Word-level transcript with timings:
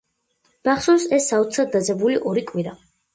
მახსოვს 0.69 1.05
ეს 1.17 1.27
საოცრად 1.31 1.69
დაძაბული 1.75 2.17
ორი 2.33 2.45
კვირა. 2.49 2.75